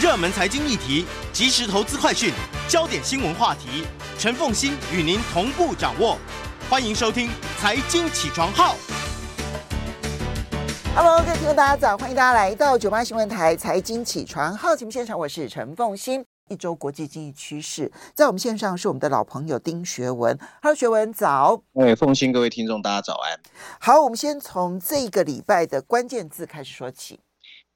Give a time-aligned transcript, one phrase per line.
[0.00, 2.32] 热门财经议题、即时投资快讯、
[2.66, 3.84] 焦点新闻话题，
[4.18, 6.16] 陈凤欣与您同步掌握。
[6.70, 7.28] 欢迎收听
[7.60, 8.74] 《财经起床号》。
[10.96, 11.98] Hello，各位听众，大家早！
[11.98, 16.24] 欢迎大家来到九八新闻台《财经起床号》节目现场，我是陈凤欣。
[16.48, 20.38] 一周国际经济趋势，在我们线上是我们的老朋友丁学文。
[20.62, 21.60] Hello，学文早。
[21.74, 23.38] 哎，凤欣，各位听众，大家早安。
[23.78, 27.20] 好，我们先从这个礼拜的关键字开始说起。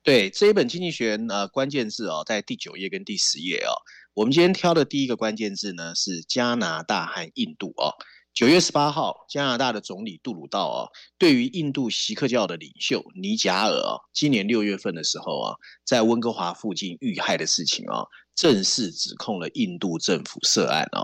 [0.05, 3.73] 对，这一本《经济学人》呃，关键字哦，在第九页跟第十页哦。
[4.13, 7.89] 我们今天挑的第一个关键字呢是加拿大和印度哦。
[8.35, 21.01] 九月十八号，加拿大的总理杜鲁道哦，对于印度锡克教的领袖尼贾尔哦，今年六月份的时候啊，在温哥华附近遇害的事情啊，正式指控了印度政府涉案啊。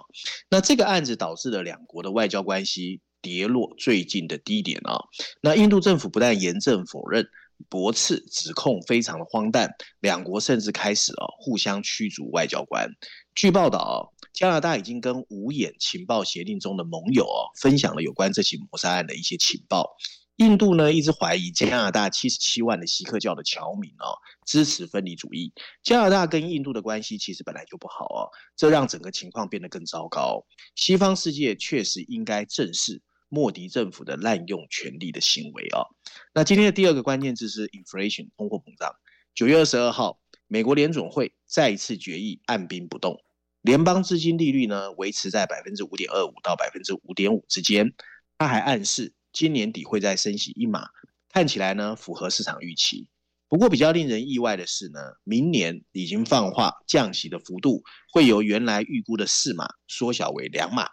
[0.51, 5.01] 那这个案子导致了两国的外交关系跌落最近的低点啊。
[5.41, 7.27] 那印度政府不但严正否认、
[7.69, 12.89] 驳斥指控，非常的荒诞，两国甚至开始哦互相驱逐外交官。
[13.35, 14.13] 据报道。
[14.33, 19.97] 加拿大已经跟五眼情报协定中的盟友哦，分享了有关这起谋杀案的一些情报。
[20.37, 25.53] 印度呢一直怀疑加拿大七十七万的锡克教的侨民哦支持分离主义。
[25.83, 30.47] 加拿大跟印度的关系其实本来就不好哦，这让整个情况变得更糟糕。
[30.77, 35.89] 西方世界确实应该正视莫迪政府的滥用权力的行为哦。
[36.35, 38.95] 那今天的第二个关键字是 inflation 通货膨胀。
[39.35, 43.25] 九月二十二号，美国联准会再一次决议按兵不动。
[43.63, 47.95] 联邦资金利率呢维持在百分之五点二五到百分之五点五之间，
[48.37, 50.89] 他还暗示今年底会再升息一码，
[51.29, 53.07] 看起来呢符合市场预期。
[53.49, 60.89] 不过比较令人意外的是呢，明年已经放话降息的幅度会由原来预估的四码缩小为两码。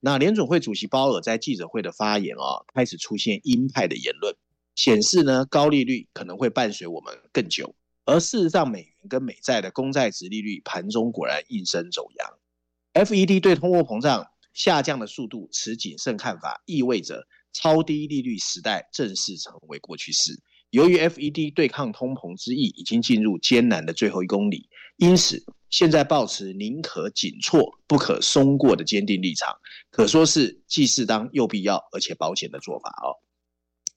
[0.00, 4.34] 那联准会主席鲍尔在记者会的发言哦，开始出现鹰派的言论，
[4.74, 7.74] 显示呢高利率可能会伴随我们更久。
[8.04, 13.04] 而事实上，美元跟美债的公债殖利率盘中果然应声走扬。
[13.04, 20.40] FED 对通货膨胀下降的速度持谨慎看法，意味着超低利率时代正式成为过去式。
[20.70, 24.68] 由于 FED 对抗通膨之役已经进入艰难的最后一公里，
[24.98, 29.56] 因此现在抱持宁可紧措不可松过的坚定立场，
[29.90, 33.16] 可说是既适当又必要而且保险的做法哦。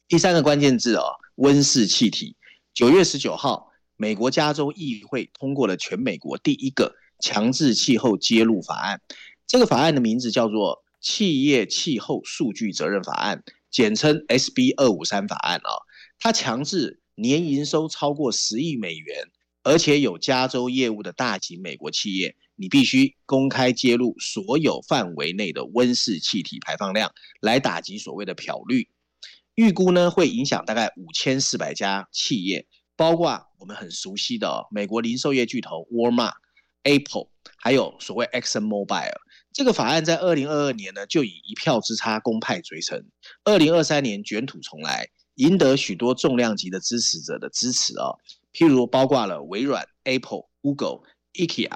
[0.07, 2.35] 第三个关键字哦，温室气体。
[2.73, 3.67] 九月十九号。
[4.01, 9.01] 美国加州议会通过了全美国第一个强制气候揭露法案，
[9.45, 15.69] 这个法案的名字叫做《企业气候数据责任法案》，简称 SB 二五三法案啊。
[16.17, 19.25] 它强制年营收超过十亿美元，
[19.63, 27.11] 而且有加州业务的大型美国企业，你必须公开揭露所有范围内的温室气体排放量，
[27.41, 28.89] 来打击所谓的漂绿。
[29.55, 32.67] 预估呢会影响大概五千四百家企业。
[32.95, 36.33] 包括我们很熟悉的美国零售业巨头沃尔玛、
[36.83, 39.13] Apple，还有所谓 Exxon Mobil。
[39.53, 43.01] 这个法案在二零二二年呢就以一票之差公派追成，
[43.45, 48.19] 二零二三年卷土重来，赢得许多重量级的支持者的支持哦。
[48.53, 51.01] 譬如包括了微软、Apple、Google、
[51.33, 51.71] IKEA，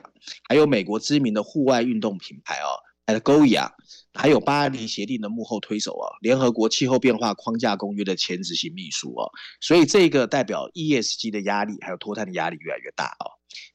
[0.48, 2.80] 还有美国知名的户外运动品牌哦。
[3.06, 3.70] Patagonia，
[4.14, 9.30] 还有巴黎协定的幕后推手啊，联合国气候变化框架公约的前执行秘书哦，
[9.60, 13.28] 所以这个代表 ESG 的压力还有脱碳的压力越来越大哦。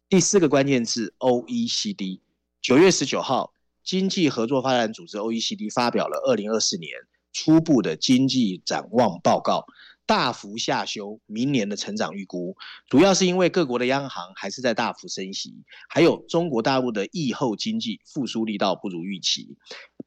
[0.08, 2.22] 第四个关键字 OECD，
[2.62, 3.52] 九月十九号，
[3.84, 6.90] 经济合作发展组织 OECD 发表了二零二四年
[7.34, 9.66] 初步的经济展望报告。
[10.08, 12.56] 大幅下修明年的成长预估，
[12.88, 15.52] 主要是因为各国的央行还是在大幅升息，
[15.86, 19.58] 还有中国大陆的疫后经济复苏力道不如预期。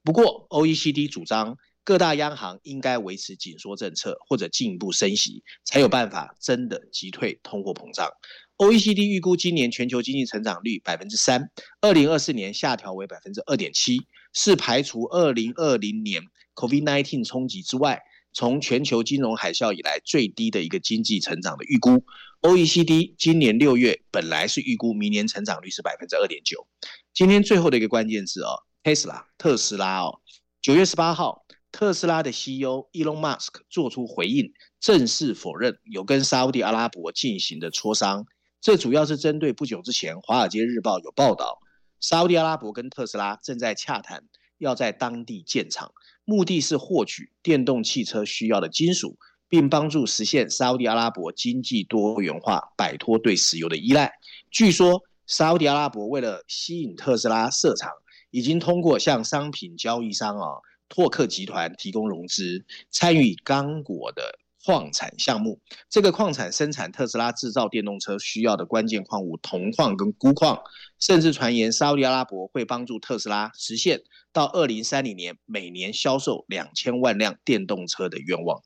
[0.03, 8.09] 不过，OECD 主张各大央行应该维持紧缩政策，或者进一步升息，才有办法真的击退通货膨胀。
[8.57, 14.01] OECD 预估今年全球经济成长率百分之三，二零二四年下调为百分之二点七，
[14.33, 16.23] 是排除二零二零年
[16.55, 18.01] COVID-19 冲击之外。
[18.33, 22.05] 从全球金融海啸以来最低的一个经济成长的预估
[22.41, 26.67] ，OECD 今年六月本来是预估明年成长率是百分之二点九。
[27.13, 30.21] 今天最后的一个关键字哦，Tesla 特斯拉哦，
[30.61, 38.25] 九月十八号，特斯拉的 CEO Elon Musk 做出回应，正式否认有跟沙乌地阿拉伯进行的磋商。
[38.61, 41.59] 这主要是针对不久之前《华尔街日报》有报道，
[41.99, 44.23] 沙乌地阿拉伯跟特斯拉正在洽谈，
[44.57, 45.91] 要在当地建厂。
[46.25, 49.17] 目的是获取电动汽车需要的金属，
[49.49, 54.13] 并帮助实现沙乌地阿拉伯经济多元化，摆脱对石油的依赖。
[54.49, 57.89] 据说，沙乌地阿拉伯为了吸引特斯拉设厂，
[58.29, 60.47] 已经通过向商品交易商啊
[60.87, 65.59] 拓客集团提供融资，参与刚果的矿产项目。
[65.89, 70.61] 这个矿产生产特斯拉制造电动车需要的关键矿物铜矿跟钴矿，
[70.99, 78.61] 甚至传言沙乌地阿拉伯会帮助特斯拉实现到二零三零年每年销售两千万辆电动车的愿望。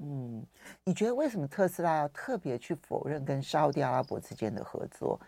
[0.00, 0.44] 嗯，
[0.84, 5.20] 你觉得为什么特斯拉要特别去否认跟沙乌地阿拉伯之间的合作？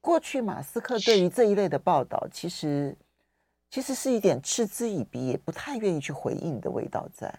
[0.00, 2.96] 过去马斯克对于这一类的报道，其实
[3.70, 7.32] 其实是一点嗤之以鼻，也不太愿意去回应的味道在。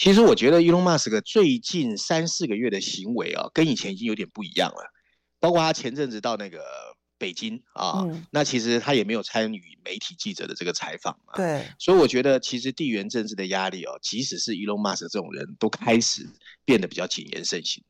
[0.00, 4.90] 其实我觉得 Elon Musk 最近三四个月的行为啊，跟以前已经有点不一样了。
[5.38, 6.62] 包括他前阵子到那个
[7.18, 11.34] 北京啊，嗯、那其实他也没有参与媒体记者的这个采访嘛。
[11.34, 11.66] 对。
[11.78, 16.26] 所以我觉得，其实地缘政治的压力哦、啊，即使是 Elon Musk 这种人都开始
[16.64, 17.84] 变得比较谨言慎行。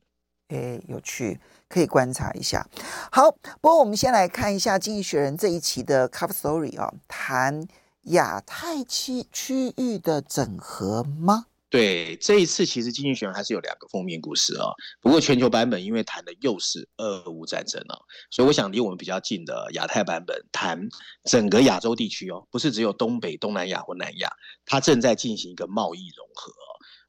[0.49, 2.67] 诶，有趣，可以观察一下。
[3.09, 3.31] 好，
[3.61, 7.65] 不过我们先来看一下《经济学人》这一期的 Cover Story 啊，谈
[8.07, 11.45] 亚太区区域的整合吗？
[11.71, 14.67] 对，这一次其实《经济学人》还是有两个封面故事啊。
[14.99, 20.89] 不过全球版本因为谈的又是俄乌战争了，所以我想离我们比较近的亚太版本谈
[21.23, 24.29] 整个亚洲地区哦，不是只有东北、东南亚或南亚，
[24.65, 26.51] 它正在进行一个贸易融合。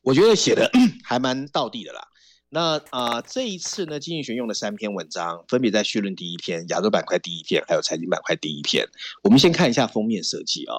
[0.00, 0.70] 我觉得写的
[1.02, 2.06] 还蛮道地的啦。
[2.48, 8.86] 那啊、呃，这一次呢，经济学用了三篇文章，分别在绪论第一篇、亚洲板块第一篇，还有财经板块第一篇。
[9.24, 10.76] 我们先看一下封面设计啊。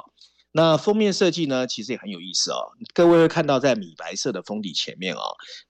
[0.55, 2.71] 那封面设计呢，其实也很有意思哦。
[2.94, 5.21] 各位会看到，在米白色的封底前面啊，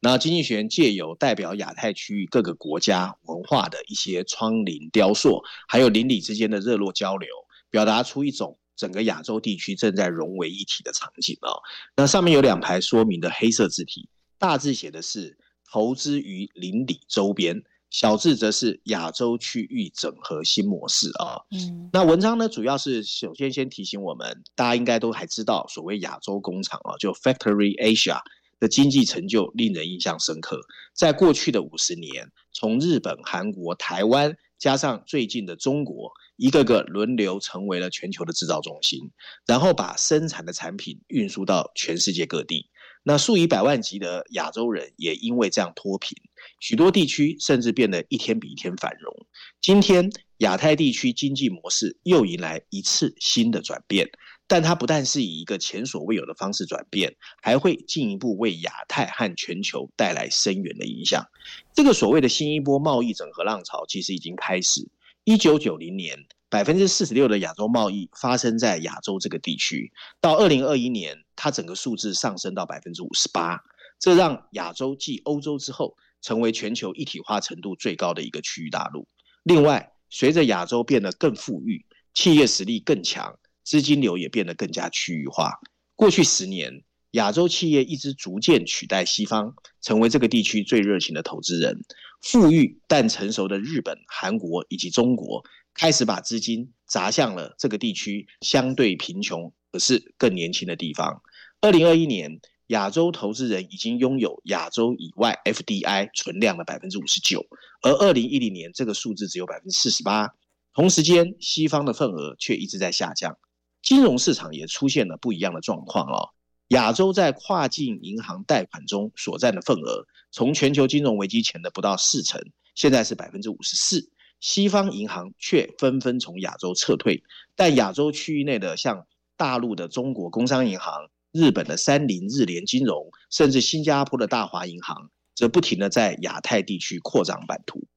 [0.01, 7.29] 那经济学人借由代表亚太区域各个国家文化的一些窗棂雕塑，还有邻里之间的热络交流，
[7.69, 11.49] 表达出一种整个亚洲地区正在融为一体的场景啊。
[11.95, 15.37] 那上面有两排说明的黑色字体，大字写的是。
[15.71, 17.63] 投资于邻里周边，
[17.93, 21.37] 小智则是亚洲区域整合新模式啊。
[21.51, 28.19] 嗯，那文章呢，主要是首先先提醒我们，大家应该都还知道，所谓亚洲工厂啊，就 Factory Asia
[28.59, 30.59] 的经济成就令人印象深刻。
[30.95, 39.11] 在过去的五十年，从日本、韩国、台湾，加上最近的中国，一个个轮流成为了全球的制造中心，
[39.45, 42.71] 然后把生产的产品运输到全世界各地。
[43.03, 46.17] 那数以百万级的亚洲人也因为这样脱贫，
[46.59, 49.13] 许多地区甚至变得一天比一天繁荣。
[49.61, 54.09] 今天亚太地区经济模式又迎来一次新的转变，
[54.47, 61.25] 但它不但是以一个前所未有的方式转变，还会进一步为亚太和全球带来深远的影响。
[61.73, 64.87] 这个所谓的新一波贸易整合浪潮其实已经开始。
[65.25, 69.91] 一九九零年，百分之四十六的亚洲贸易发生在亚洲这个地区，
[70.21, 73.59] 到二零二一年，它整个数字上升到百分之五十八，
[73.99, 79.07] 这让亚洲继欧洲之后，成为全球一体化程度最高的一个区域大陆。
[79.41, 85.53] 另外，随着亚洲变得更富裕，企业实力更强，资金流也变得更加区域化。
[85.95, 86.83] 过去十年，
[87.13, 91.81] 亚洲企业一直逐渐取代西方，成为这个地区最热情的投资人。
[92.21, 95.43] 富裕但成熟的日本、韩国以及中国。
[95.73, 101.21] 开始把资金砸向了这个地区相对贫穷可是更年轻的地方。
[101.61, 107.45] 二零二一年，亚洲投资人已经拥有亚洲以外 FDI 存量的百分之五十九，
[107.81, 110.29] 而二零一零年这个数字只有百分之四十八。
[110.73, 113.37] 同时间，西方的份额却一直在下降，
[113.81, 116.29] 金融市场也出现了不一样的状况哦。
[116.69, 122.41] 亚洲在跨境银行贷款中所占的份额，从全球金融危机前的不到四成，
[122.73, 124.09] 现在是百分之五十四。
[124.43, 127.23] 西方银行却纷纷从亚洲撤退，
[127.55, 137.87] 但亚洲区域内的像大陆的中国工商银行、日本的三菱日联金融，甚至新加坡的大华银行，则不停的在亚太地区扩张版图。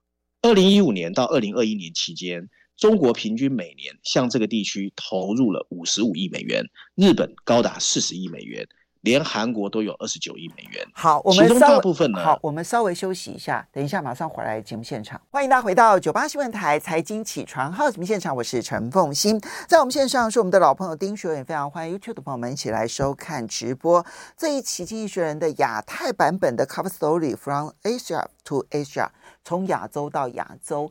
[0.40, 8.68] 二零一五年到二零二一年期间，中国平均每年向这个地区投入了五十五亿美元，日本高达四十亿美元。
[9.06, 10.84] 连韩国都有二十九亿美元。
[10.92, 15.20] 好，我们稍微好，我们稍微休息一下，等一下马上回来节目现场。
[15.30, 19.40] 欢迎大家回到九八新闻台财经起床号节目现场，我是陈凤欣。
[19.68, 24.04] 在我们线上是我们的老朋友丁学文，也非常欢迎 YouTube 的朋友们一起来收看直播。
[24.36, 29.06] 这一期《经济学人》的亚太版本的 Cover Story From Asia to Asia，
[29.44, 30.90] 从亚洲到亚洲。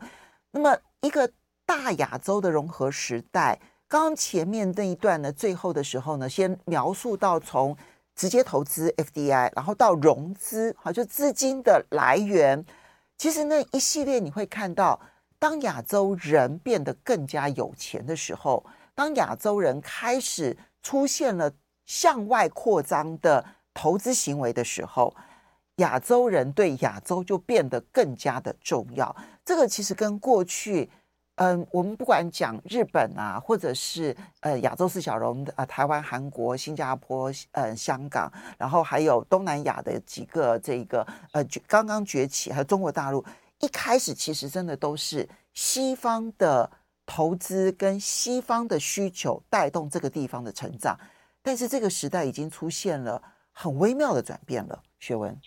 [0.52, 1.30] 那么一个
[1.66, 7.76] 大亚洲的融合时代，刚刚前面那一段呢，最后的时候呢，先描述到从。
[8.16, 12.66] 直接投资 FDI，然后到融资，好，就资金的来源。
[13.18, 15.00] 其实那一系列你会看到，
[15.38, 21.52] 当亚洲人变得更加有钱的时候，当亚洲人开始出现了
[21.86, 25.14] 向外扩张的投资行为的时候，
[25.78, 29.14] 亚洲人对亚洲就变得更加的重要。
[29.44, 30.90] 这个其实跟过去
[31.36, 43.24] 嗯，我们不管讲日本啊，或者是呃亚洲四小龙的呃台湾、韩国、新加坡、呃香港，然后还有东南亚的几个这个呃刚刚崛起，还有中国大陆，
[43.60, 46.72] 一开始其实真的都是西方的
[47.06, 50.98] 投资跟西方的需求带动这个地方的成长，
[51.42, 55.38] 但是这个时代已经出现了很微妙的转变了，学文。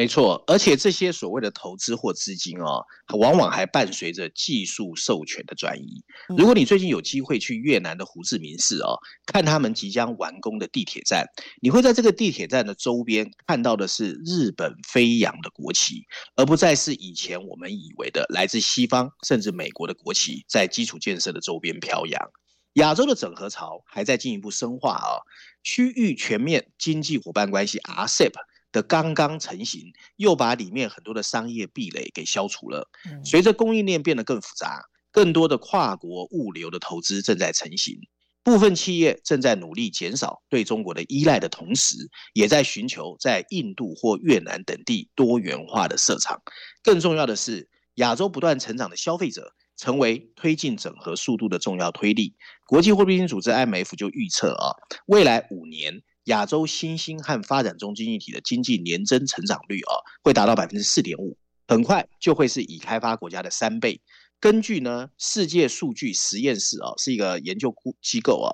[0.00, 2.82] 没错，而且这些所谓的投资或资金哦，
[3.18, 6.02] 往往还伴随着技术授权的转移。
[6.38, 11.26] 如果你最近有机会去越南的胡志明市哦，看他们即将完工的地铁站，
[11.60, 22.30] 你会在这个地铁站的周边看到的是日本飞扬的国旗，而不再是以前我们以为的来自西方甚至美国的国旗在基础建设的周边飘扬。
[22.74, 25.20] 亚洲的整合潮还在进一步深化哦，
[25.62, 28.32] 区域全面经济伙伴关系 RCEP
[28.72, 32.88] 的刚刚成型，又把里面很多的商业壁垒给消除了。
[33.24, 37.98] 随着供应链变得更复杂，更多的跨国物流的投资正在成型。
[38.42, 41.96] 部分企业正在努力减少对中国的依赖的同时，
[42.32, 46.40] 也在寻求在印度或越南等地多元化的设厂。
[46.82, 52.34] 更重要的是，亚洲不断成长的消费者成为推进整合速度的重要推力。
[52.66, 54.72] 国际货币基金组织 IMF 就预测啊，
[55.06, 56.00] 未来五年。
[56.24, 61.36] 亚洲新兴和发展中经济体的经济年增成长率啊，会达到百分之四点五，
[61.66, 64.00] 很快就会是已开发国家的三倍。
[64.38, 68.48] 根据呢世界数据实验室啊，是一个研究机构啊，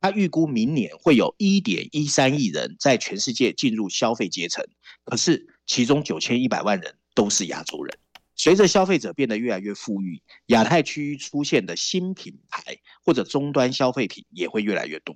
[0.00, 4.64] 他预估明年会有一点一三亿人在全世界进入消费阶层，
[5.04, 7.98] 可是其中九千一百万人都是亚洲人。
[8.34, 15.14] 随着消费者变得越来越富裕，亚太区域出现的新品牌或者终端消费品也会越来越多。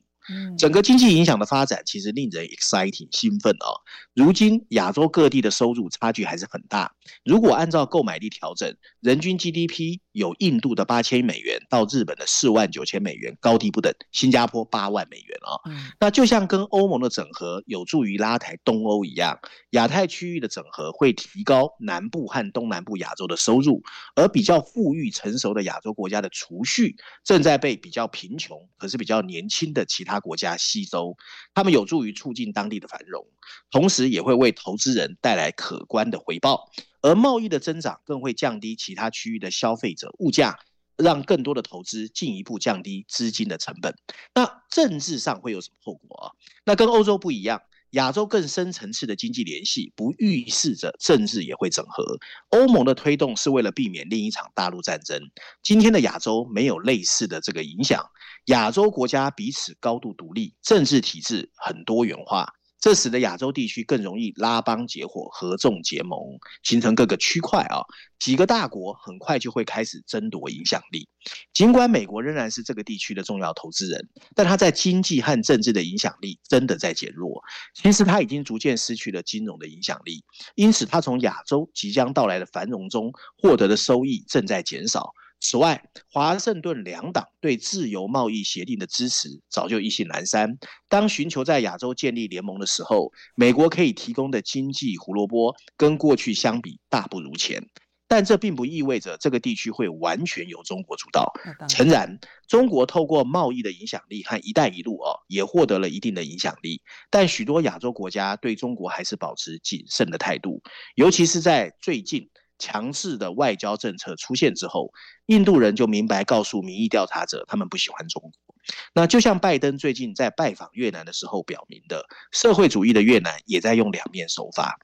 [0.58, 3.76] 整个经济影响的发展其实令人 exciting 兴奋哦。
[4.14, 6.94] 如今亚洲各地的收入差距还是很大。
[7.24, 13.92] 如果按照购买力调整，人均 GDP 有印度的八千美元到日本的四万九千美元，高低不等。
[14.12, 15.60] 新加坡八万美元哦。
[16.00, 19.38] 那就像跟欧盟的整合有助于拉抬东欧一样，
[19.70, 23.82] 亚太区域的整合会提高南部和东南部亚洲的收入，
[24.14, 30.13] 而比较富裕成熟的亚洲国家的储蓄正在被比较贫穷可是比较年轻的其他。
[30.14, 31.16] 他国家吸收，
[31.52, 33.26] 他们有助于促进当地的繁荣，
[33.70, 36.70] 同时也会为投资人带来可观的回报。
[37.02, 40.58] 而贸易的增长更会降低其他区域的消费者物价，
[40.96, 43.94] 让更多的投资进一步降低资金的成本。
[44.34, 46.32] 那政治上会有什么后果啊？
[46.64, 47.60] 那跟欧洲不一样。
[47.90, 52.18] 亚洲更深层次的经济联系，不预示着政治也会整合。
[52.48, 55.30] 欧盟的推动是为了避免另一场大陆战争。
[55.62, 58.04] 今天的亚洲没有类似的这个影响，
[58.46, 62.52] 亚洲国家彼此高度独立，政治体制很多元化。
[62.78, 66.18] 这使得亚洲地区更容易拉帮结伙、合纵结盟，
[66.62, 67.80] 形成各个区块啊。
[68.18, 71.08] 几个大国很快就会开始争夺影响力。
[71.54, 77.42] 尽管美国仍然是这个地区的重要投资人，但他在经济和政治的影响力真的在减弱。
[77.74, 80.22] 其实他已经逐渐失去了金融的影响力，
[80.54, 85.14] 因此他从亚洲即将到来的繁荣中获得的收益正在减少。
[85.46, 90.56] 此外，华盛顿两党对自由贸易协定的支持早就意兴阑珊。
[90.88, 97.68] 当寻求在亚洲建立联盟的时候，美国可以提供的经济胡萝卜跟过去相比大不如前。
[98.08, 101.30] 但这并不意味着这个地区会完全由中国主导。
[101.68, 106.80] 诚然，中国透过贸易的影响力和“一带一路”哦，也获得了一定的影响力。
[107.10, 110.62] 但许多亚洲国家对中国还是保持谨慎的态度，
[110.94, 112.30] 尤其是在最近。
[112.58, 114.92] 强势的外交政策出现之后，
[115.26, 118.54] 印度人就明白告诉民意调查者，他们不喜欢中国。
[118.94, 124.78] 那就像拜登最近在拜访越南的时候表明的，社会主义的越南也在用两面手法。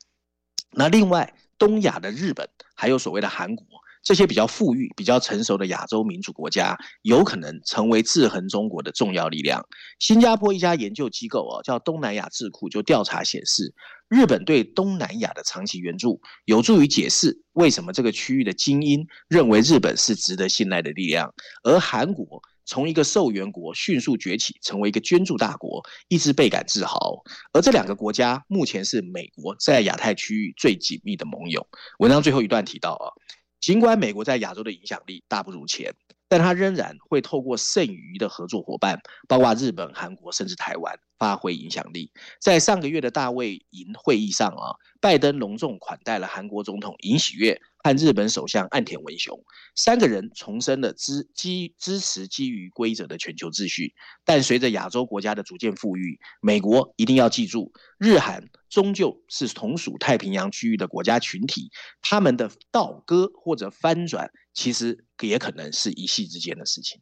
[0.73, 3.65] 那另外，东亚的日本还有所谓的韩国。
[4.03, 9.63] 这些比较富裕、比较成熟的亚洲民主国家，有可能成为制衡中国的重要力量。
[9.99, 13.75] 新加坡一家研究机构啊，叫东南亚智库，就调查显示，
[14.11, 21.33] 日本对东南亚的长期援助，有助于解释为什么这个区域的精英认为日本是值得信赖的力量。
[21.63, 27.23] 而韩国从一个受援国迅速崛起，成为一个捐助大国，一直倍感自豪。
[27.53, 31.65] 而这两个国家目前是美国在亚太区域最紧密的盟友。
[32.01, 33.15] 文章最后一段提到啊。
[33.61, 35.95] 尽管美国在亚洲的影响力大不如前，
[36.31, 42.13] 但他仍然会透过剩余的合作伙伴，包括日本、韩国，甚至台湾，发挥影响力。
[42.41, 49.43] 在上个月的大卫营会议上啊，拜登隆重款待了韩国总统尹喜月和日本首相岸田文雄
[49.75, 53.95] 三个人重申了支基支持基于规则的全球秩序。
[54.25, 61.71] 但随着亚洲国家的逐渐富裕，美国一定要记住，日韩终究是同属太平洋区域的国家群体，
[62.03, 67.01] 他们的倒戈或者翻转，其实也可能是一夕之间的事情。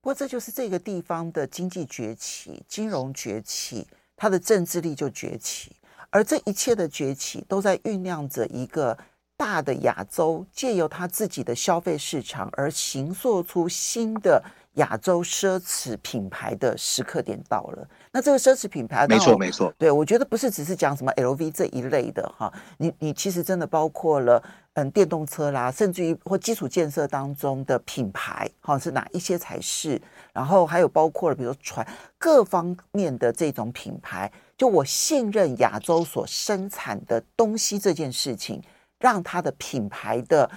[0.00, 3.86] 不过，这就是这个地方的经济崛起、金融崛起，
[4.16, 5.76] 它的政治力就崛起。
[6.10, 8.96] 而这一切的崛起，都在酝酿着一个
[9.36, 14.42] 大的亚洲借由它自己的消费市场而形塑出新的
[14.74, 17.88] 亚洲奢侈品牌的时刻点到了。
[18.12, 24.42] 那这个奢侈品牌，没错没错，对，我觉得不是只是讲什么 LV 这一类的哈，你你其实真的包括了
[24.74, 30.00] 嗯电动车啦，甚至于或基础建设当中的品牌哈是哪一些才是？
[30.32, 31.86] 然后还有包括了比如说船
[32.18, 34.30] 各方面的这种品牌。
[34.56, 38.62] 就我信任亚洲所生产的东西这件事情，
[39.04, 40.50] 让它的品牌的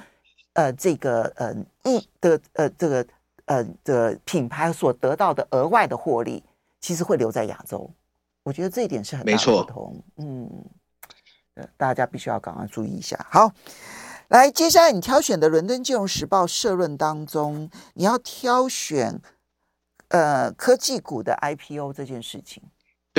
[0.54, 3.06] 呃这个呃一的呃这个
[3.44, 6.42] 呃的品牌所得到的额外的获利，
[6.80, 7.92] 其实会留在亚洲。
[8.44, 10.02] 我觉得这一点是很大的不同。
[10.16, 10.66] 嗯，
[11.76, 13.28] 大家必须要赶快注意一下。
[13.30, 13.52] 好，
[14.30, 19.20] 来，接下来你挑选的《伦敦金融时报》社论当中，你要挑选
[20.08, 22.64] 呃科技股的 IPO 这件事情。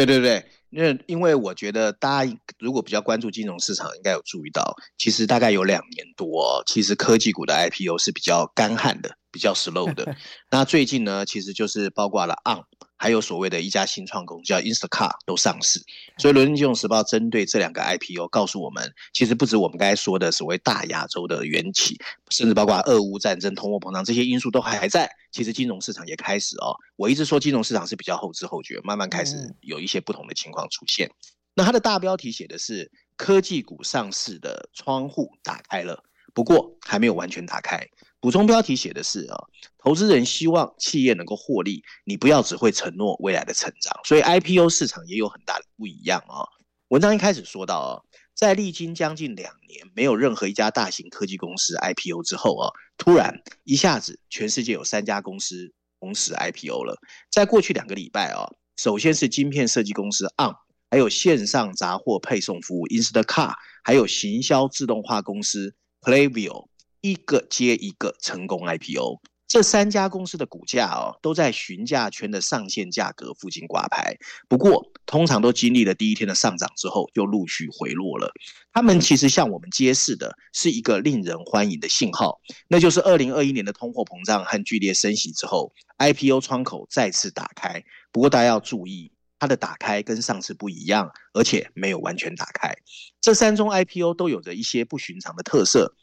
[0.05, 0.45] 对对对。
[0.71, 10.14] 因为，因为我觉得大家如果比较关注金融市场，应该有注意到，其实大概有两年多，其实科技股的 IPO 是比较干旱的，比较 slow 的。
[10.50, 12.64] 那最近呢，其实就是包括了 ARM。
[12.99, 15.81] 还有所谓的一家新创公司叫 Instacart 都上市，
[16.19, 21.97] 所以《伦敦金融时报》针对这两个 IPO 告诉我们，其实不止我们刚才说的所谓大亚洲的缘起，
[22.28, 25.09] 甚至包括俄乌战争、通货膨胀这些因素都还在。
[25.31, 31.11] 其实金融市场也开始哦，我一直说金融市场是比较后知后觉，慢慢开始有一些不同的情况出现。
[31.55, 36.02] 那它的大标题写的是科技股上市的窗户打开了，
[36.33, 37.87] 不过还没有完全打开。
[38.21, 39.37] 补充标题写的是啊，
[39.79, 46.43] 投资人希望企业能够获利，你不要只会承诺未来的成长，所以 IPO 市场也有很大的不一样啊。
[46.89, 48.03] 文章一开始说到啊，
[48.35, 56.97] 在历经将近两年没有任何一家大型科技公司 IPO 之后啊，突然一下子全世界有三家公司同时 IPO 了。
[57.31, 60.57] 在过去两个礼拜啊，首先是晶片设计公司 ARM，
[60.91, 63.53] 还有线上杂货配送服务 Instacart，
[63.85, 66.68] 还有行销自动化公司 Klaviyo。
[67.00, 74.17] 一个接一个成功 IPO，这三家公司的股价哦，都在询价圈的上限价格附近挂牌。
[74.49, 78.30] 不过，通常都经历了第一天的上涨之后，就陆续回落了。
[78.73, 87.82] 他们其实向我们揭示的是一个令人欢迎的信号，那就是二零二一年的通货膨胀和剧烈升息之后，IPO 窗口再次打开。
[88.13, 92.75] 不过，大家要注意，它的打开跟上次不一样，而且没有完全打开。
[93.21, 95.95] 这三宗 IPO 都有着一些不寻常的特色。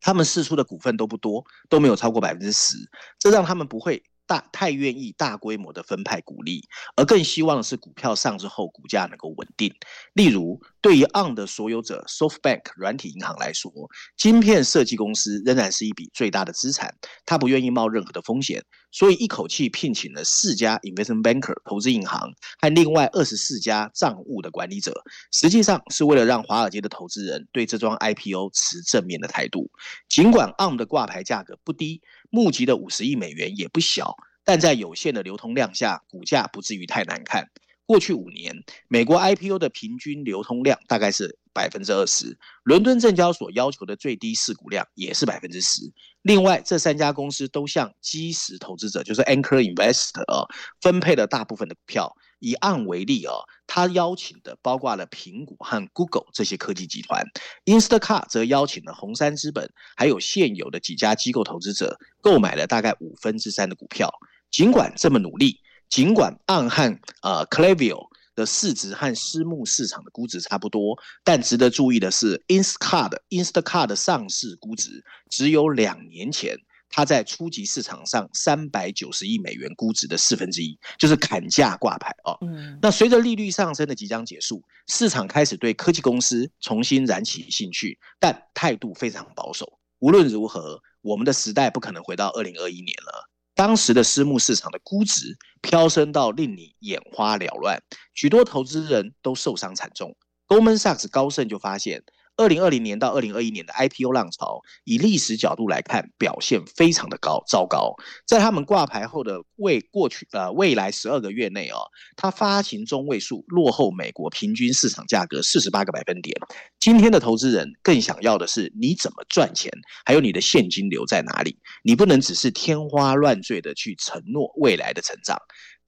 [0.00, 2.76] 他们释出的股份都不多，都没有超过百分之十，
[3.18, 6.62] 这让他们不会大太愿意大规模的分派股利，
[6.96, 9.74] 而更希望的是股票上市后股价能够稳定。
[10.12, 13.72] 例如，对于 ARM 的所有者 SoftBank 软体银行来说，
[14.16, 16.94] 晶片设计公司仍然是一笔最大的资产，
[17.26, 18.64] 他不愿意冒任何的风险。
[18.90, 24.94] 所以一口气聘请了四家 investment banker 投资银行和另外二十四家账务的管理者，
[25.32, 29.70] 实际上是为了让华尔街的投资人对这桩 IPO 持正面的态度。
[30.08, 34.14] 尽管 ARM 的挂牌价格不低，募集的五十亿美元也不小，
[34.44, 37.48] 但在有限的流通量下，股价不至于太难看。
[37.88, 38.54] 过去五年，
[38.86, 45.90] 美国 IPO 的平均流通量大概是百分之二十，伦敦证交所要求的最低市股量也是百分之十。
[46.20, 50.44] 另外，这三家公司都向基石投资者，就是 Anchor Investor 啊，
[50.82, 52.14] 分配了大部分的股票。
[52.40, 53.32] 以 ARM 为例啊，
[53.66, 57.24] 他邀请的包括了苹果和 Google 这些科技集团
[57.64, 64.12] ，Instacart 则邀请了红杉资本，还有现有的几家机构投资者，购买了大概五分之三的股票。
[64.50, 65.58] 尽管这么努力。
[65.88, 76.56] 尽管 ARM 和呃 Klaviyo 的市值和私募市场的估值差不多，但值得注意的是，Instacart Instacart 的上市估值只有两年前
[76.90, 82.38] 它在初级市场上三百九十亿美元估值的四分之一，就是砍价挂牌哦。
[82.40, 82.78] 嗯。
[82.80, 89.78] 那随着利率上升的即将结束，市场开始对科技公司重新燃起兴趣，但态度非常保守。
[89.98, 93.27] 无论如何，我们的时代不可能回到二零二一年了。
[93.58, 97.82] 当时的私募市场的估值飙升到令你眼花缭乱，
[98.14, 100.16] 许多投资人都受伤惨重。
[100.46, 102.04] Goldman Sachs 高盛就发现
[102.38, 107.96] 二零二零年到二零二一年的 IPO 浪潮，以历史角度来看，表现非常的高糟糕。
[108.24, 116.32] 在他们挂牌后的未过去呃未来十二个月内哦，它发行中位数落后美国平均市场价格四十八个百分点。
[116.78, 119.72] 今天的投资人更想要的是你怎么赚钱，
[120.06, 121.58] 还有你的现金流在哪里？
[121.82, 125.36] 你不能只是天花乱坠的去承诺未来的成长。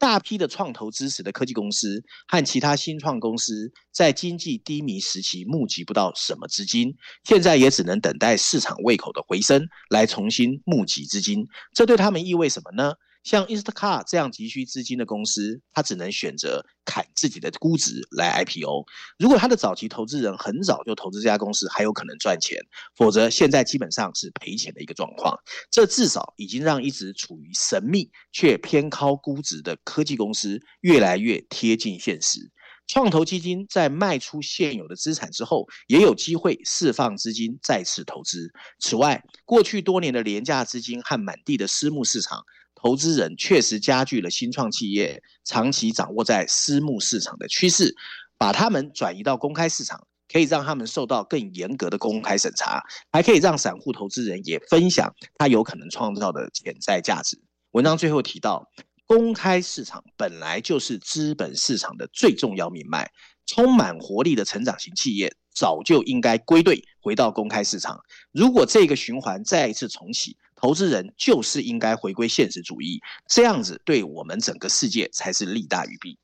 [0.00, 11.46] 大批的创投支持的科技公司和其他新创公司，在经济低迷时期募集不到什么资金，现在也只能等待市场胃口的回升，来重新募集资金。
[11.74, 12.94] 这对他们意味什么呢？
[13.22, 18.84] 像 Instacart 这样急需资金的公司，他只能选择砍自己的估值来 IPO。
[19.18, 22.58] 如果他的早期投资人很早就投资这家公司，还有可能赚钱；
[22.96, 25.38] 否则，现在基本上是赔钱的一个状况。
[25.70, 32.50] 这至少已经让一直处于神秘却偏高估值的科技公司越来越贴近现实。
[32.86, 38.50] 创投基金在卖出现有的资产之后，也有机会释放资金再次投资。
[38.80, 42.42] 此外，过去多年的廉价资金和满地的私募市场。
[42.82, 47.94] 投资人确实加剧了新创企业长期掌握在私募市场的趋势，
[48.38, 57.38] 把他们转移到公开市场，可以让他们受到更严格的公开审查，还可以让散户投资人也分享他有可能创造的潜在价值。
[57.72, 58.66] 文章最后提到，
[59.06, 63.10] 公开市场本来就是资本市场的最重要命脉，
[63.44, 68.00] 充满活力的成长型企业早就应该归队回到公开市场。
[68.32, 76.18] 如果这个循环再一次重启，投资人就是应该回归现实主义，这样子对我们整个世界才是利大于弊。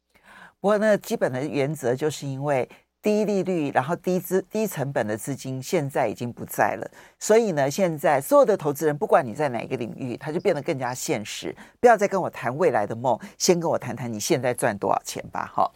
[0.61, 2.69] 不过，呢基本的原则就是因为
[3.07, 6.91] 低利率，然后低资低成本的资金现在已经不在了，
[7.21, 11.55] 所以呢，现在所有的投资人，不管你在哪一个领域，他就变得更加现实。
[11.79, 15.49] 不要再跟我谈未来的梦，先跟我谈谈你现在赚多少钱吧。
[15.55, 15.73] 好，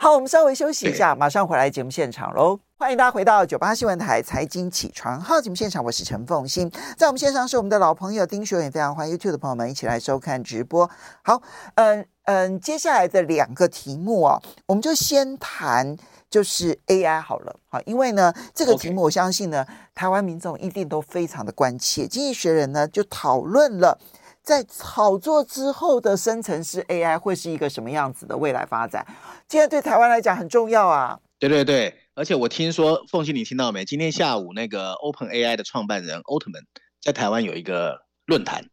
[0.00, 2.58] 好，我们稍微休息一下，马上回来节目现场喽。
[2.76, 10.90] 欢迎大家回到九八新闻台财经起床号节目现场，我是陈凤欣，在我们线上是我们的老朋友丁学也，非常欢迎 YouTube 的朋友们一起来收看直播。
[11.22, 11.40] 好，
[11.76, 15.96] 嗯嗯，接下来的两个题目啊，我们就先谈
[16.32, 22.06] 就是 AI 好了，好，因为呢这个题目我相信呢.台湾民众一定都非常的关切。
[22.08, 23.98] 经济学人呢就讨论了，
[24.42, 29.06] 在炒作之后的生成式 AI 会是一个什么样子的未来发展，
[29.46, 31.20] 现在对台湾来讲很重要啊。
[31.38, 31.98] 对对对。
[32.14, 33.84] 而且我听说，凤馨，你听到没？
[33.84, 36.62] 今天下午那个 Open AI 的创办人奥特曼
[37.00, 38.64] 在台湾有一个论坛。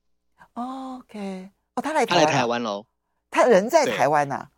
[0.54, 2.86] OK，哦，他来他来台湾喽？
[3.32, 4.50] 他人在台湾呐、啊？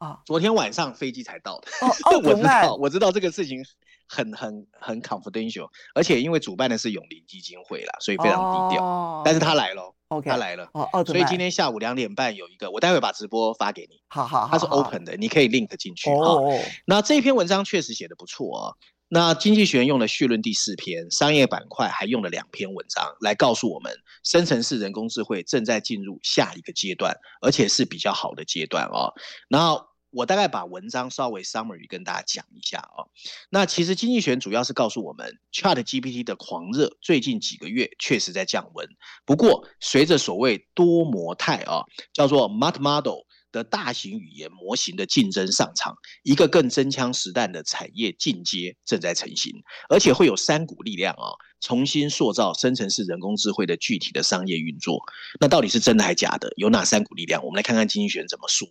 [0.00, 1.68] 哦，昨天晚上飞机才到的。
[2.10, 3.62] 哦，我知道，我知道这个事情
[4.08, 8.84] 很很很 confidential，而且因为主办的是永林基金会啦，所以非常低调。
[8.84, 9.94] 哦、但是他来了。
[10.08, 14.00] OK，他来了哦，所以今天下午两点半有一个，我待会把直播发给你。
[14.08, 16.10] 好好好，它是 open 的，你可以 link 进去。
[16.10, 18.74] 哦，那这篇文章确实写的不错啊。
[19.06, 23.92] 那经济学人用了绪论第四篇，商业板块还用了两篇文章来告诉我们，
[24.24, 29.12] 生成式人工智慧正在进入下一个阶段，而且是比较好的阶段哦。
[29.48, 29.89] 然后。
[30.10, 33.08] 我大概把文章稍微 summary 跟大家讲一下啊、哦。
[33.48, 38.88] 那其实经济学主要是告诉我们，ChatGPT 的狂热最近几个月确实在降温。
[39.24, 43.20] 不过，随着所谓多模态啊，叫做 multi model
[43.52, 49.52] 的大型语言模型的竞争上场，一个更真枪实弹的产业进阶正在成型，
[49.88, 51.32] 而且会有三股力量啊。
[51.62, 54.98] 重新塑造生成式人工智慧的具体的商业运作，
[55.38, 56.50] 那到底是真的还假的？
[56.56, 57.44] 有哪三股力量？
[57.44, 58.66] 我们来看看经济学怎么说。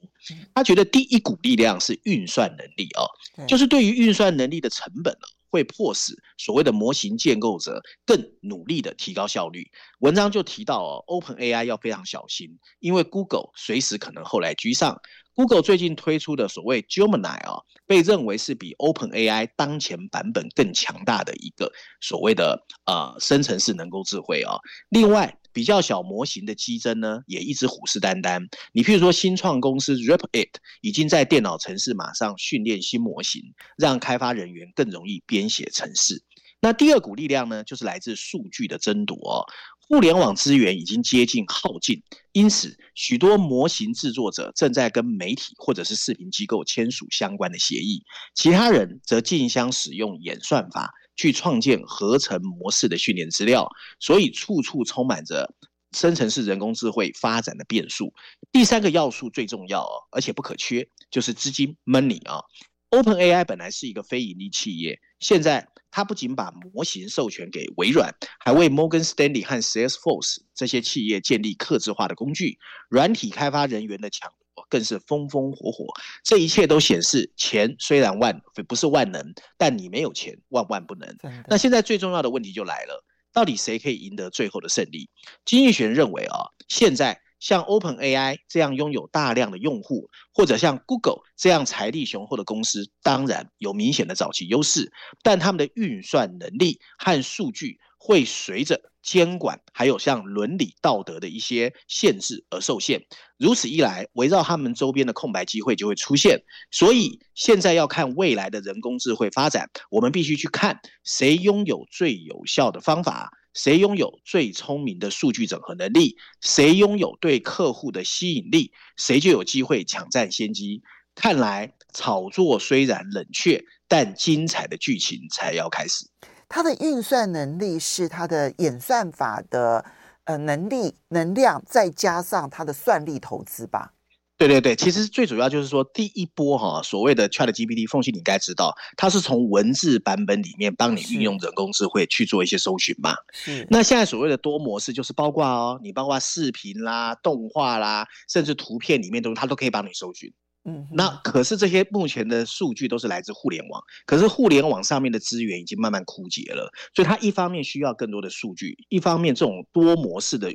[0.55, 9.69] 他觉得第一股力量是运算能力啊、哦，就是对于运算能力的成本呢，会迫使所谓的模型建构者更努力的提高效率。
[9.99, 14.99] 文章就提到哦，OpenAI 要非常小心，因为 Google 随时可能后来居上。
[15.39, 21.71] Google 最近推出的所谓 Gemini 啊，被认为是比 OpenAI 当前版本更强大的一个
[22.01, 24.57] 所谓的呃生成式人工智慧啊。
[24.89, 28.49] 另外，比较小模型的激增呢，也一直虎视眈眈。
[28.73, 33.41] 你譬如说，新创公司 rap it 已经在电脑程式马上训练新模型，
[33.77, 36.21] 让开发人员更容易编写程式。
[36.61, 39.47] 那第二股力量呢，就是来自数据的争夺哦。
[39.89, 48.03] 互联网资源已经接近耗尽，因此许多模型制作者正在跟媒体或者是视频机构签署相关的协议，
[48.35, 53.67] 其他人则竞相使用演算法去创建合成模式的训练资料，
[53.99, 55.51] 所以处处充满着
[55.91, 58.13] 生成式人工智慧发展的变数。
[58.51, 62.43] 第三个要素最重要哦，而且不可缺，就是资金 money 啊。
[62.91, 72.57] OpenAI 本来是一个非盈利企业，现在它不仅把模型授权给微软，还为 Morgan Stanley 和 Salesforce 这些企业建立客制化的工具。
[72.89, 75.85] 软体开发人员的抢夺更是风风火火。
[76.23, 81.15] 这一切都显示，钱虽然万不是万能，但你没有钱，万万不能。
[81.47, 85.09] 那现在最重要的问题就来了，到底谁可以赢得最后的胜利？
[85.45, 87.21] 经济学人认为啊，现在。
[87.39, 94.91] 像 OpenAI 这样拥有大量的用户，或者像 Google 这样财力雄厚的公司，当然有明显的早期优势，
[95.23, 103.05] 但他们的运算能力和数据会随着监管，还有像伦理道德的一些限制而受限。
[103.37, 106.43] 如此一来，围绕他们周边的空白机会就会出现。
[106.71, 113.31] 所以现在要看未来的人工智慧发展，我们必须去看谁拥有最有效的方法。
[113.61, 116.15] 谁拥有最聪明的数据整合能力？
[116.39, 118.71] 谁拥有对客户的吸引力？
[118.95, 120.81] 谁就有机会抢占先机。
[121.13, 126.07] 看来炒作虽然冷却，但精彩的剧情才要开始。
[126.47, 129.83] 它的运算能力是它的演算法的
[130.23, 133.91] 呃能力能量，再加上它的算力投资吧。
[134.39, 143.13] 对对对，其实最主要就是说，第一波哈所谓的 ChatGPT，凤信你应该知道，它是从文字版本里面帮你运用人工智慧去做一些搜寻嘛。
[143.33, 143.67] 是。
[143.69, 150.31] 那现在所谓的多模式，就是包括哦，你包括视频啦、动画啦，甚至图片里面都它都可以帮你搜寻。
[150.63, 150.87] 嗯。
[150.93, 160.49] 那可是这些目前的数据都是来自互联网，可是互联网上面的资源已经慢慢枯竭了，所以它一方面需要更多的数据，一方面这种多模式的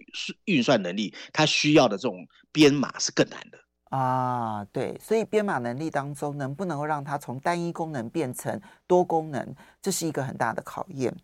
[0.46, 2.16] 运算能力，它需要的这种
[2.50, 3.58] 编码是更难的。
[3.96, 11.14] 啊，对，所以编码能力当中能不能够让它从单一功能变成多功能，这是一个很大的考验。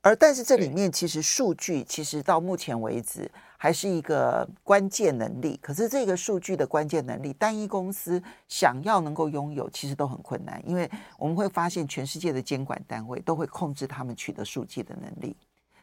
[0.00, 5.58] 而但是这里面其实数据其实到目前为止还是一个关键能力。
[5.60, 15.36] 可是这个数据的关键能力，单一公司想要能够拥有，其实都很困难，因为我们会发现全世界的监管单位都会控制他们取得数据的能力。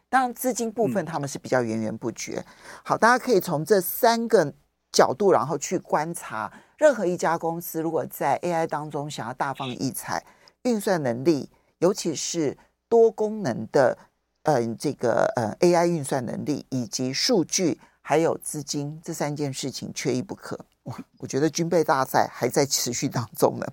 [0.07, 2.41] 当然资金部分他们是比较源源不绝。
[2.85, 4.53] 好，大家可以从这三个。
[4.95, 10.23] 角度，然后去观察任何一家公司，如果在 AI 当中想要大放异彩，
[10.63, 13.97] 运算能力，尤其是多功能的，
[14.43, 20.57] 呃，这个呃 AI 运算能力，以及数据还有资金这三件事情缺一不可。
[20.83, 23.67] 哇，我觉得军备大赛还在持续当中呢。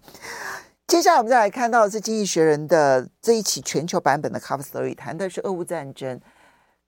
[0.88, 6.20] 接下来我们再来看到的是《经济学人》的这一期全球版本的 Cover Story，谈的是俄乌战争，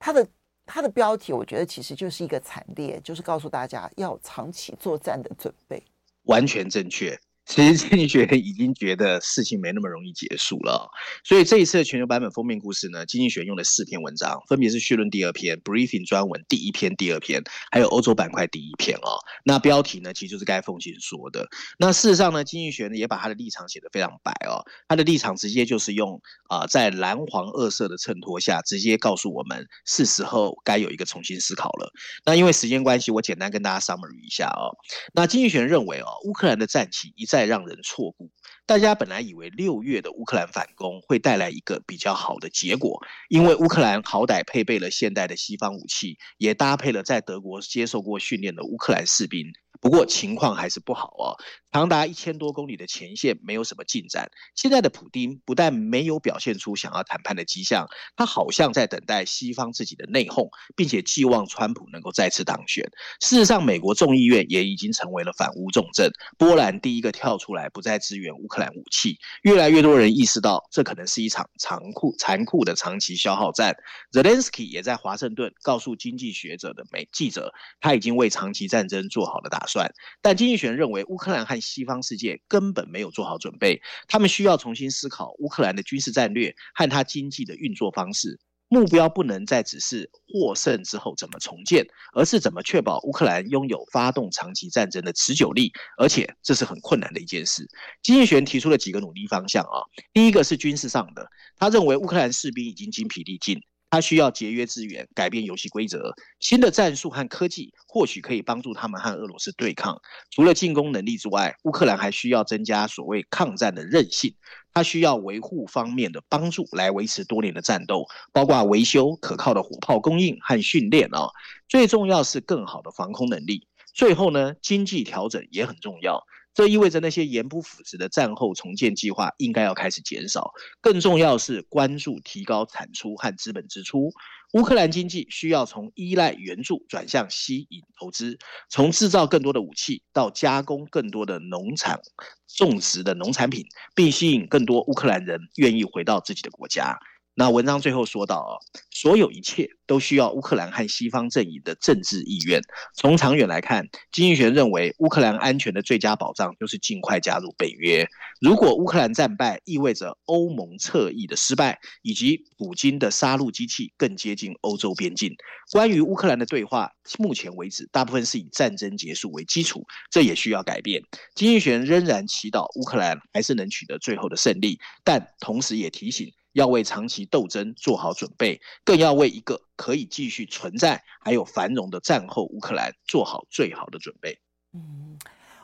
[0.00, 0.26] 它的。
[0.66, 5.82] 它的标题，我觉得其实就是一个惨烈，就是告诉大家要长期作战的准备。
[6.22, 7.18] 完全正确。
[7.46, 10.90] 其实经济学已经觉得事情没那么容易结束了，
[11.22, 19.20] 所以这一次的全球版本封面故事呢，经济学用了四篇文章，分别是绪论第二篇、Briefing 专文第一篇、第二篇，还有欧洲板块第一篇哦。
[19.44, 21.46] 那标题呢，其实就是该凤馨说的。
[21.78, 31.92] 那事实上呢，经济学呢也把他的立场写得非常白哦，他的立场直接就是用啊、在蓝黄二色的衬托下，直接告诉我们是时候该有一个重新思考了。
[32.24, 34.72] 那因为时间关系，我简单跟大家 summary 一下哦。
[35.12, 37.26] 那经济学认为哦，乌克兰的战期一。
[37.34, 38.30] 再让人错估，
[38.64, 49.48] 大家本来以为六月的乌克兰反攻会带来一个比较好的结果，因为乌克兰好歹配备了现代的西方武器，也搭配了在德国接受过训练的乌克兰士兵。
[49.80, 51.34] 不过情况还是不好哦，
[51.74, 54.30] 长达一千多公里的前线没有什么进展。
[54.54, 62.88] 现在的普丁不但没有表现出想要谈判的迹象，他好像在等待西方自己的内讧，并且寄望川普能够再次当选。
[63.20, 69.18] 事实上，美国众议院也已经成为了反乌重镇，波兰第一个跳出来不再支援乌克兰武器。
[69.42, 73.74] 越来越多人意识到，这可能是一场残酷、残酷的长期消耗战。
[74.12, 79.92] Zelensky 也在华盛顿告诉经济学者的媒记者，他已经为长期战争做好了打算。
[80.22, 88.38] 但经济学人认为，乌克兰和西方世界根本没有做好准备，他们需要重新思考乌克兰的军事战略和他经济的运作方式。
[88.68, 95.70] 目标不能再只是获胜之后怎么重建，而是怎么确保乌克兰拥有发动长期战争的持久力。
[95.96, 97.68] 而且这是很困难的一件事。
[98.02, 103.60] 经济学人提出了几个努力方向啊，第一个是军事上的，他认为乌克兰士兵已经精疲力尽。
[103.94, 106.12] 他需要节约资源，改变游戏规则。
[106.40, 110.02] 新的战术和科技或许可以帮助他们和俄罗斯对抗。
[110.32, 114.34] 除了进攻能力之外，乌克兰还需要增加所谓抗战的韧性。
[114.72, 121.28] 他需要维护方面的帮助来维持多年的战斗，包括维修、可靠的火炮供应和训练啊。
[121.68, 123.68] 最重要是更好的防空能力。
[123.94, 126.26] 最后呢，经济调整也很重要。
[126.54, 130.52] 这意味着那些言不符实的战后重建计划应该要开始减少。
[130.80, 134.12] 更重要是关注提高产出和资本支出。
[134.52, 138.38] 乌克兰经济需要从依赖援助转向吸引投资，
[138.70, 142.00] 从制造更多的武器到加工更多的农产
[142.46, 146.96] 种植的农产品，并吸引更多乌克兰人愿意回到自己的国家。
[147.36, 148.54] 那文章最后说到啊，
[148.90, 152.60] 所有一切都需要乌克兰和西方阵营的政治意愿。
[152.94, 158.06] 从长远来看，经济学认为乌克兰安全的最佳保障就是尽快加入北约。
[158.40, 165.34] 如果乌克兰战败，意味着欧盟侧翼的失败，以及普京的杀戮机器更接近欧洲边境。
[165.72, 171.02] 关于乌克兰的对话，目前为止大部分是以战争结束为基础，这也需要改变。
[171.34, 176.32] 经济学仍然祈祷乌克兰还是能取得最后的胜利，但同时也提醒。
[176.54, 184.38] 要为长期斗争做好准备，更要为一个可以继续存在还有繁荣的战后乌克兰做好最好的准备。
[184.72, 185.18] 嗯，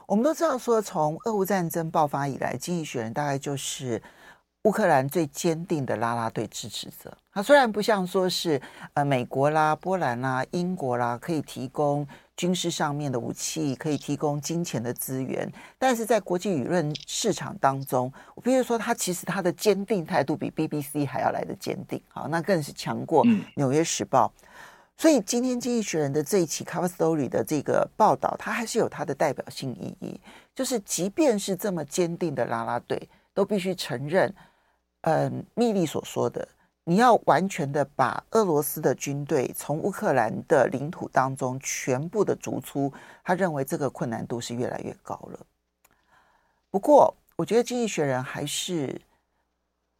[0.06, 4.02] 我们都知道说，从俄乌战争爆发以来，经济学人大概就是
[4.64, 7.16] 乌克兰最坚定的拉拉队支持者。
[7.32, 8.60] 他虽然不像说是
[8.94, 12.06] 呃美国啦、波兰啦、英国啦可以提供。
[12.36, 15.46] 军事上面的武器可以提供金钱的资源，
[15.76, 24.32] 但是在国际舆论市场当中，我必须说，他其实他的坚定态度比 BBC 还要来得坚定，好，那更是强过《纽约时报》。
[24.96, 30.18] 所以今天《经济学人》的这一期 Cover Story 的这个报道，它还是有它的代表性意义，
[30.54, 34.34] 就是即便是这么坚定的拉拉队，都必须承认，
[35.02, 36.46] 嗯，密利所说的。
[36.84, 45.38] 你要完全的把俄罗斯的军队从乌克兰的领土当中全部的逐出，他认为这个困难度是越来越高了。
[46.70, 49.00] 不过，我觉得经济学人还是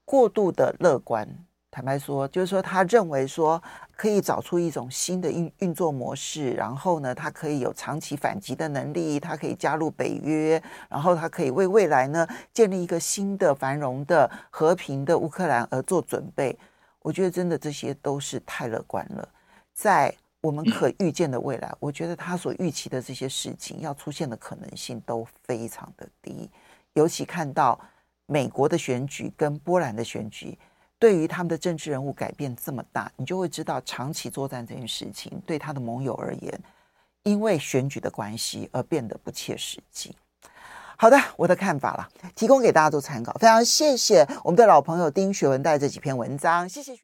[0.05, 1.47] 过度的乐观。
[1.71, 3.63] 坦白说，就是说，他认为说
[3.97, 16.59] 可以找出一种新的运运作模式，然后呢，他可以有长期反击的能力，他可以加入北约，然后他可以为未来呢建立一个新的繁荣的和平的乌克兰而做准备。
[17.03, 19.29] 我觉得真的这些都是太乐观了，
[19.73, 26.51] 在我们可预见的未来，我觉得他所预期的这些事情要出现的可能性都非常的低。
[26.95, 27.79] 尤其看到
[28.27, 30.59] 美国的选举跟波兰的选举，
[31.01, 36.61] 对于他们的政治人物改变这么大，你就会知道长期作战这件事情对他的盟友而言，
[37.23, 40.15] 因为选举的关系而变得不切实际。
[40.99, 43.33] 好的，我的看法了，提供给大家做参考。
[43.41, 46.95] 非常谢谢我们的老朋友丁学文带这几篇文章，谢谢。